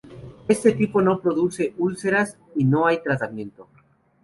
[0.47, 3.69] Este tipo no produce úlceras y no hay tratamiento.